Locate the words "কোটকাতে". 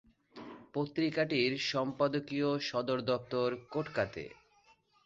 3.71-4.23